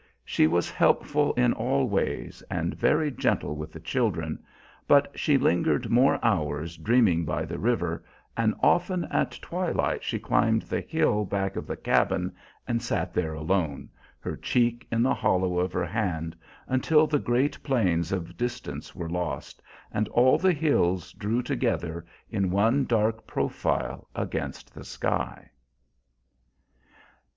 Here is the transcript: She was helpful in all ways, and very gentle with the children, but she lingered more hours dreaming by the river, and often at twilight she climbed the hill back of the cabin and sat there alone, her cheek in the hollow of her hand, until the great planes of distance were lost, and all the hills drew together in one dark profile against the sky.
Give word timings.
She 0.25 0.47
was 0.47 0.71
helpful 0.71 1.31
in 1.35 1.53
all 1.53 1.87
ways, 1.87 2.41
and 2.49 2.73
very 2.73 3.11
gentle 3.11 3.55
with 3.55 3.71
the 3.71 3.79
children, 3.79 4.43
but 4.87 5.11
she 5.13 5.37
lingered 5.37 5.91
more 5.91 6.17
hours 6.25 6.75
dreaming 6.75 7.23
by 7.23 7.45
the 7.45 7.59
river, 7.59 8.03
and 8.35 8.55
often 8.63 9.03
at 9.11 9.37
twilight 9.43 10.03
she 10.03 10.17
climbed 10.17 10.63
the 10.63 10.81
hill 10.81 11.23
back 11.23 11.55
of 11.55 11.67
the 11.67 11.77
cabin 11.77 12.33
and 12.67 12.81
sat 12.81 13.13
there 13.13 13.35
alone, 13.35 13.89
her 14.19 14.35
cheek 14.35 14.87
in 14.91 15.03
the 15.03 15.13
hollow 15.13 15.59
of 15.59 15.71
her 15.71 15.85
hand, 15.85 16.35
until 16.67 17.05
the 17.05 17.19
great 17.19 17.61
planes 17.61 18.11
of 18.11 18.35
distance 18.35 18.95
were 18.95 19.07
lost, 19.07 19.61
and 19.91 20.07
all 20.07 20.39
the 20.39 20.51
hills 20.51 21.13
drew 21.13 21.43
together 21.43 22.03
in 22.31 22.49
one 22.49 22.85
dark 22.85 23.27
profile 23.27 24.07
against 24.15 24.73
the 24.73 24.83
sky. 24.83 25.51